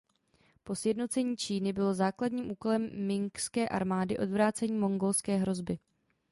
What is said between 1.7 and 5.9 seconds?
bylo základním úkolem mingské armády odvrácení mongolské hrozby.